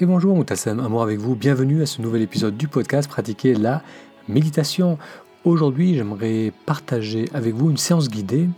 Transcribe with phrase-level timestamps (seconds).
[0.00, 3.80] Et bonjour Moutassem, amour avec vous, bienvenue à ce nouvel épisode du podcast Pratiquer la
[4.26, 4.98] méditation.
[5.44, 8.48] Aujourd'hui j'aimerais partager avec vous une séance guidée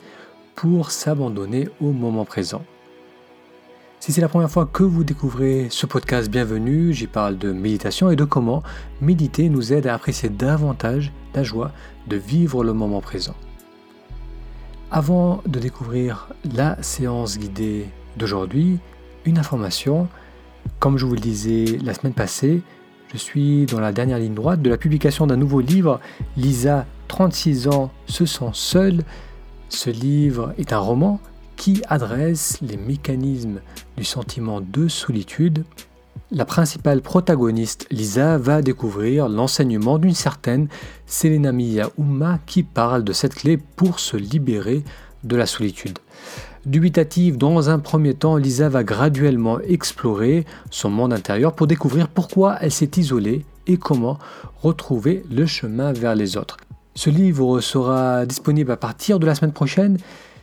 [0.54, 2.64] pour s'abandonner au moment présent.
[4.00, 8.10] Si c'est la première fois que vous découvrez ce podcast, bienvenue, j'y parle de méditation
[8.10, 8.62] et de comment
[9.02, 11.70] méditer nous aide à apprécier davantage la joie
[12.06, 13.34] de vivre le moment présent.
[14.90, 18.78] Avant de découvrir la séance guidée d'aujourd'hui,
[19.26, 20.08] une information,
[20.78, 22.62] comme je vous le disais la semaine passée,
[23.12, 26.00] je suis dans la dernière ligne droite de la publication d'un nouveau livre,
[26.36, 29.04] Lisa, 36 ans, se sent seule.
[29.68, 31.20] Ce livre est un roman
[31.56, 33.60] qui adresse les mécanismes
[33.96, 35.64] du sentiment de solitude.
[36.32, 40.68] La principale protagoniste, Lisa, va découvrir l'enseignement d'une certaine
[41.06, 44.82] Selena Mia Uma qui parle de cette clé pour se libérer
[45.22, 45.98] de la solitude.
[46.66, 52.56] Dubitative, dans un premier temps, Lisa va graduellement explorer son monde intérieur pour découvrir pourquoi
[52.60, 54.18] elle s'est isolée et comment
[54.62, 56.56] retrouver le chemin vers les autres.
[56.96, 59.98] Ce livre sera disponible à partir de la semaine prochaine.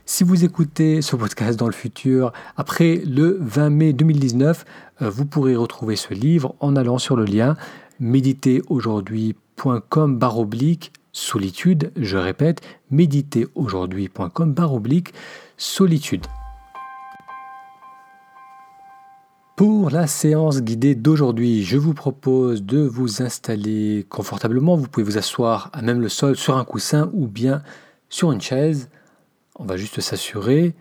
[0.06, 4.64] Si vous écoutez ce podcast dans le futur, après le 20 mai 2019,
[5.02, 7.58] euh, vous pourrez retrouver ce livre en allant sur le lien
[8.00, 14.56] méditeraujourd'hui.com oblique solitude, je répète, méditeraujourd'hui.com
[15.64, 16.28] solitude.
[19.56, 24.76] Pour la séance guidée d'aujourd'hui, je vous propose de vous installer confortablement.
[24.76, 27.64] Vous pouvez vous asseoir à même le sol sur un coussin ou bien
[28.10, 28.90] sur une chaise.
[29.58, 30.76] On va juste s'assurer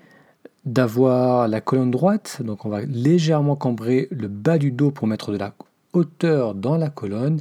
[0.65, 2.43] d'avoir la colonne droite.
[2.43, 5.55] Donc on va légèrement cambrer le bas du dos pour mettre de la
[5.93, 7.41] hauteur dans la colonne.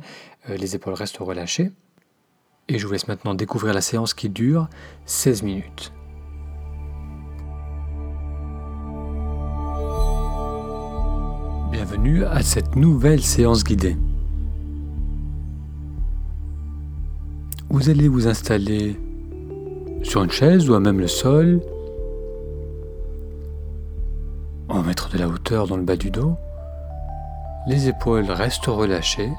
[0.50, 1.72] Euh, les épaules restent relâchées.
[2.68, 4.70] Et je vous laisse maintenant découvrir la séance qui dure
[5.06, 5.92] 16 minutes.
[11.92, 13.98] Bienvenue à cette nouvelle séance guidée.
[17.70, 18.98] Vous allez vous installer
[20.02, 21.60] sur une chaise ou à même le sol.
[24.70, 26.38] Va mettre de la hauteur dans le bas du dos.
[27.68, 29.34] Les épaules restent relâchées.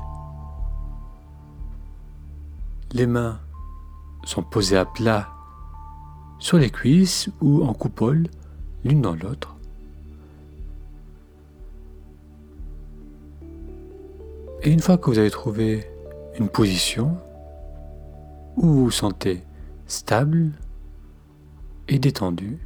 [2.93, 3.41] Les mains
[4.25, 5.31] sont posées à plat
[6.39, 8.27] sur les cuisses ou en coupole
[8.85, 9.57] l'une dans l'autre.
[14.65, 15.91] Et une fois que vous avez trouvé
[16.39, 17.17] une position
[18.57, 19.43] où vous vous sentez
[19.87, 20.53] stable
[21.89, 22.61] et détendu,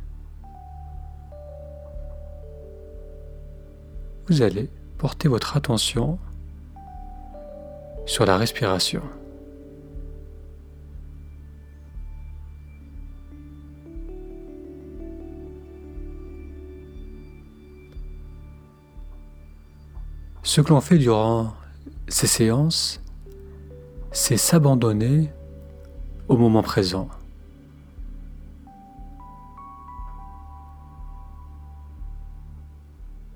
[4.29, 4.69] vous allez
[4.99, 6.19] porter votre attention
[8.05, 9.03] sur la respiration.
[20.43, 21.55] Ce que l'on fait durant
[22.09, 23.03] ces séances,
[24.13, 25.33] c'est s'abandonner
[26.29, 27.09] au moment présent.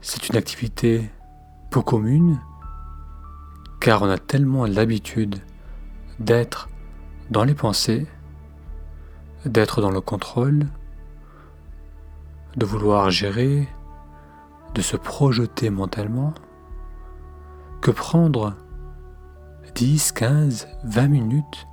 [0.01, 1.11] C'est une activité
[1.71, 2.41] peu commune
[3.81, 5.37] car on a tellement l'habitude
[6.19, 6.69] d'être
[7.31, 8.07] dans les pensées,
[9.47, 10.67] d'être dans le contrôle,
[12.57, 13.69] de vouloir gérer,
[14.75, 16.35] de se projeter mentalement
[17.81, 18.55] que prendre
[19.75, 21.67] 10, 15, 20 minutes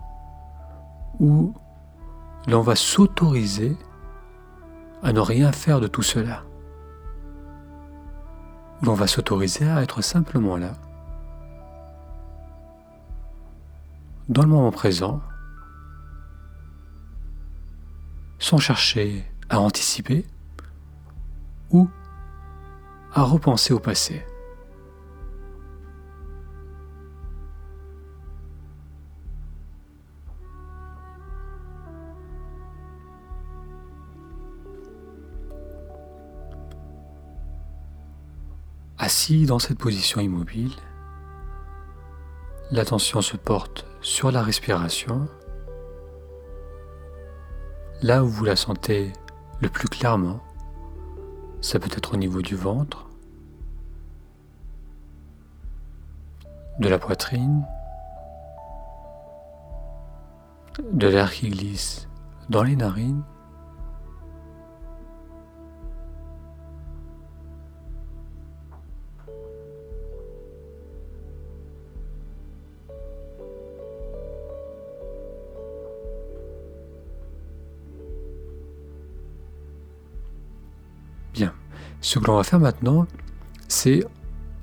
[1.20, 1.54] où
[2.48, 3.76] l'on va s'autoriser
[5.04, 6.44] à ne rien faire de tout cela?
[8.82, 10.74] Où l'on va s'autoriser à être simplement là,
[14.30, 15.22] dans le moment présent,
[18.40, 20.26] sans chercher à anticiper
[21.72, 21.90] ou
[23.14, 24.26] à repenser au passé.
[39.08, 40.74] Assis dans cette position immobile,
[42.72, 45.30] l'attention se porte sur la respiration,
[48.02, 49.14] là où vous la sentez
[49.62, 50.42] le plus clairement.
[51.62, 53.08] Ça peut être au niveau du ventre,
[56.82, 57.66] de la poitrine,
[60.92, 62.10] de l'air qui glisse
[62.50, 63.24] dans les narines
[82.08, 83.06] Ce que l'on va faire maintenant,
[83.68, 84.06] c'est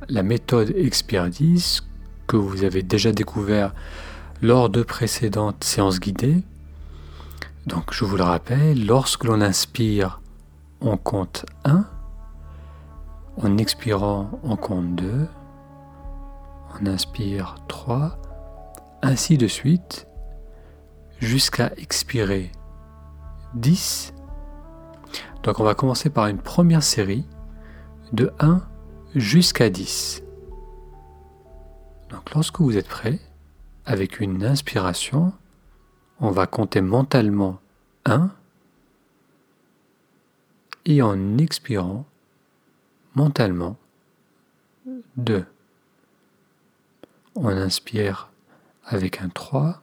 [0.09, 1.83] la méthode Expire 10
[2.27, 3.75] que vous avez déjà découvert
[4.41, 6.43] lors de précédentes séances guidées.
[7.67, 10.23] Donc je vous le rappelle, lorsque l'on inspire,
[10.81, 11.85] on compte 1,
[13.37, 15.27] en expirant, on compte 2,
[16.81, 18.17] on inspire 3,
[19.03, 20.07] ainsi de suite,
[21.21, 22.51] jusqu'à expirer
[23.55, 24.15] 10.
[25.43, 27.27] Donc on va commencer par une première série
[28.15, 28.63] de 1
[29.15, 30.23] jusqu'à 10.
[32.11, 33.19] Donc lorsque vous êtes prêt,
[33.85, 35.33] avec une inspiration,
[36.21, 37.61] on va compter mentalement
[38.05, 38.31] 1
[40.87, 42.07] et en expirant
[43.15, 43.77] mentalement
[45.17, 45.45] 2.
[47.35, 48.31] On inspire
[48.85, 49.83] avec un 3.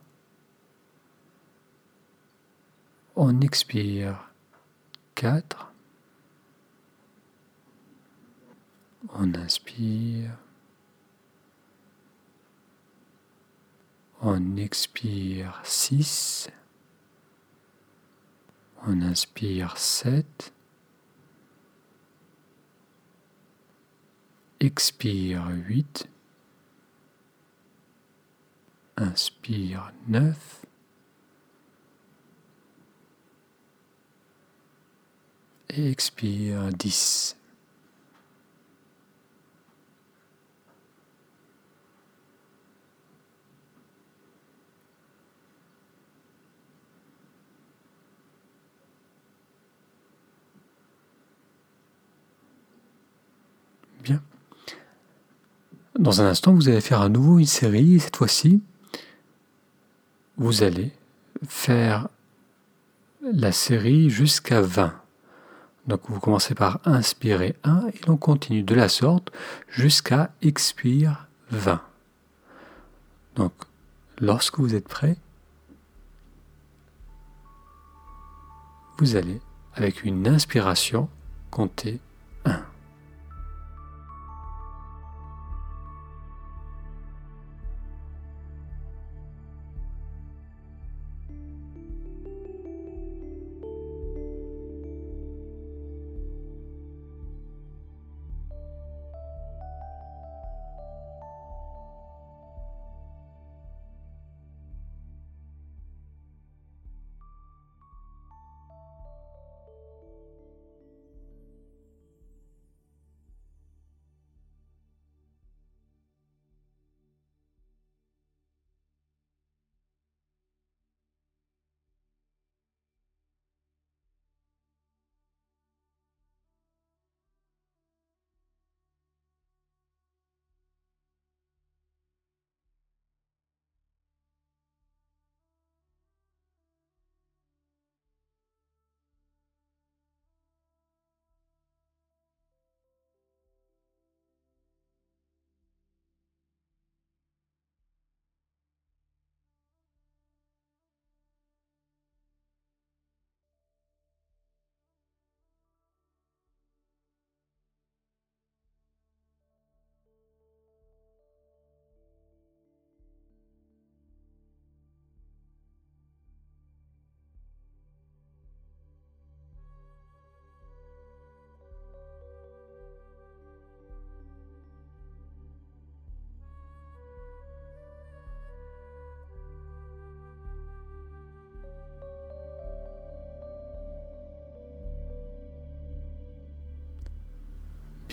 [3.15, 4.31] On expire
[5.15, 5.70] 4.
[9.09, 10.37] On inspire.
[14.21, 16.49] On expire 6.
[18.85, 20.53] On inspire 7.
[24.59, 26.07] Expire 8.
[28.97, 30.65] Inspire 9.
[35.69, 37.37] Et expire 10.
[54.03, 54.21] Bien.
[56.01, 58.59] Dans un instant, vous allez faire à nouveau une série, cette fois-ci,
[60.35, 60.91] vous allez
[61.47, 62.07] faire
[63.21, 64.95] la série jusqu'à 20.
[65.85, 69.31] Donc vous commencez par inspirer 1 et l'on continue de la sorte
[69.69, 71.79] jusqu'à expire 20.
[73.35, 73.53] Donc
[74.17, 75.17] lorsque vous êtes prêt,
[78.97, 79.39] vous allez
[79.75, 81.09] avec une inspiration
[81.51, 81.99] compter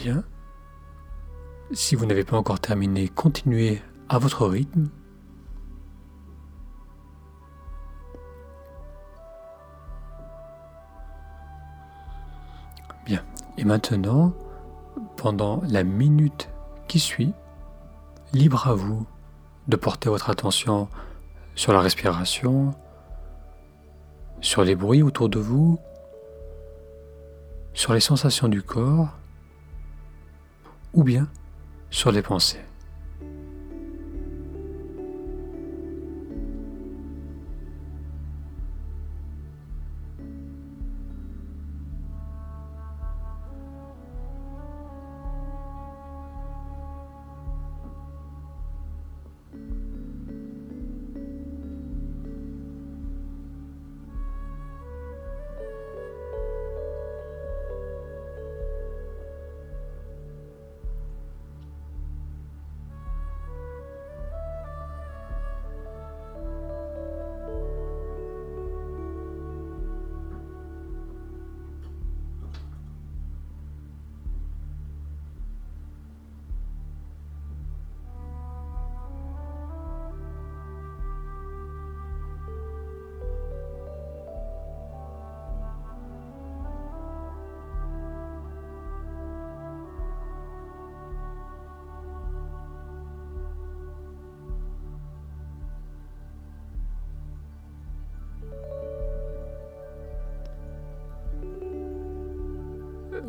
[0.02, 0.22] Bien.
[1.72, 4.88] Si vous n'avez pas encore terminé, continuez à votre rythme.
[13.04, 13.24] Bien.
[13.56, 14.32] Et maintenant,
[15.16, 16.48] pendant la minute
[16.86, 17.32] qui suit,
[18.32, 19.04] libre à vous
[19.66, 20.88] de porter votre attention
[21.56, 22.72] sur la respiration,
[24.40, 25.80] sur les bruits autour de vous,
[27.74, 29.08] sur les sensations du corps
[30.98, 31.28] ou bien
[31.90, 32.67] sur les pensées.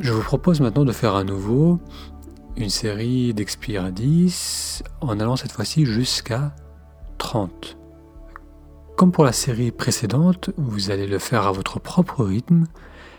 [0.02, 1.78] Je vous propose maintenant de faire à nouveau
[2.56, 6.56] une série d'expire à 10 en allant cette fois-ci jusqu'à
[7.18, 7.78] 30.
[8.96, 12.64] Comme pour la série précédente, vous allez le faire à votre propre rythme.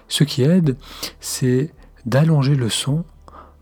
[0.09, 0.79] Ce qui aide,
[1.21, 1.75] c'est
[2.07, 3.05] d'allonger le son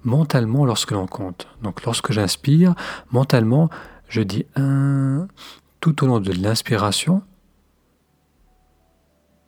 [0.04, 1.48] mentalement lorsque l'on compte.
[1.60, 2.76] Donc lorsque j'inspire,
[3.10, 3.68] mentalement,
[4.08, 5.26] je dis 1
[5.80, 7.22] tout au long de l'inspiration.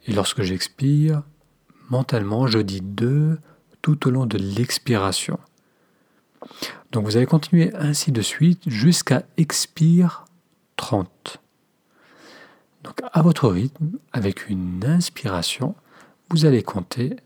[0.08, 1.22] Et lorsque j'expire,
[1.88, 3.38] mentalement, je dis 2
[3.82, 5.38] tout au long de l'expiration.
[6.92, 10.24] Donc vous allez continuer ainsi de suite jusqu'à expire
[10.76, 11.40] 30.
[12.82, 15.74] Donc à votre rythme, avec une inspiration,
[16.30, 17.16] vous allez compter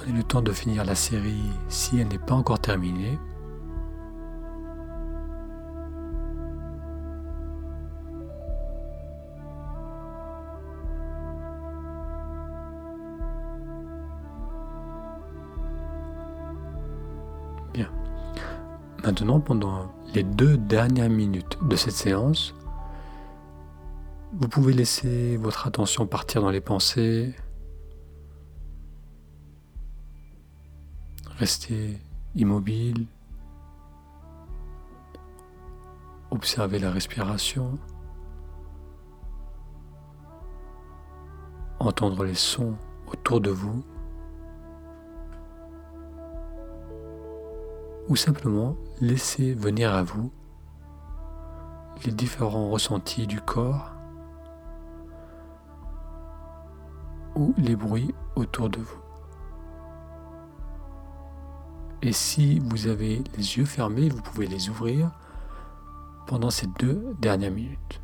[0.00, 3.18] Prenez le temps de finir la série si elle n'est pas encore terminée.
[17.74, 17.90] Bien.
[19.02, 22.54] Maintenant, pendant les deux dernières minutes de cette séance,
[24.32, 27.34] vous pouvez laisser votre attention partir dans les pensées,
[31.38, 32.00] Restez
[32.34, 33.06] immobile.
[36.32, 37.78] Observez la respiration.
[41.78, 42.74] Entendre les sons
[43.06, 43.84] autour de vous.
[48.08, 50.32] Ou simplement laisser venir à vous
[52.04, 53.92] les différents ressentis du corps
[57.36, 59.07] ou les bruits autour de vous.
[62.02, 65.10] Et si vous avez les yeux fermés, vous pouvez les ouvrir
[66.26, 68.00] pendant ces deux dernières minutes.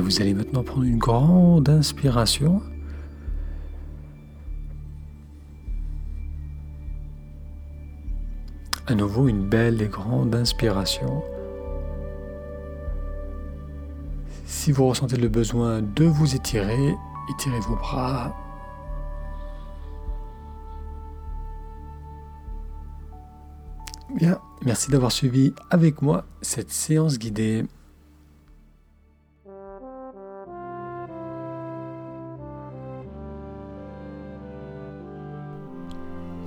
[0.00, 2.62] Vous allez maintenant prendre une grande inspiration.
[8.86, 11.22] À nouveau, une belle et grande inspiration.
[14.46, 16.94] Si vous ressentez le besoin de vous étirer,
[17.30, 18.34] étirez vos bras.
[24.14, 27.64] Bien, merci d'avoir suivi avec moi cette séance guidée.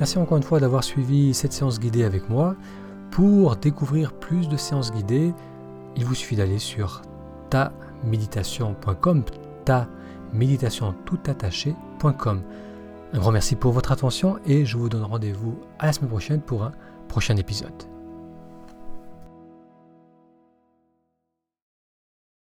[0.05, 2.55] Merci encore une fois d'avoir suivi cette séance guidée avec moi.
[3.09, 5.33] Pour découvrir plus de séances guidées,
[5.95, 7.01] il vous suffit d'aller sur
[7.49, 9.23] taméditation.com,
[9.65, 9.87] ta
[10.31, 12.43] méditation tout attaché.com.
[13.13, 16.39] Un grand merci pour votre attention et je vous donne rendez-vous à la semaine prochaine
[16.39, 16.71] pour un
[17.07, 17.94] prochain épisode.